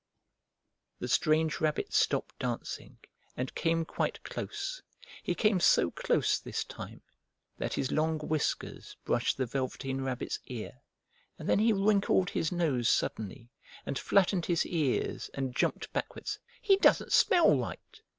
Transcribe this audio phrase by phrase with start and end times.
[0.99, 2.97] The strange rabbit stopped dancing,
[3.37, 4.81] and came quite close.
[5.21, 7.03] He came so close this time
[7.59, 10.81] that his long whiskers brushed the Velveteen Rabbit's ear,
[11.37, 13.51] and then he wrinkled his nose suddenly
[13.85, 16.39] and flattened his ears and jumped backwards.
[16.59, 18.01] "He doesn't smell right!"